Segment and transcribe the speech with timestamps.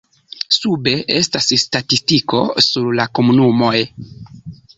[0.59, 3.77] Sube estas statistiko sur la komunumoj.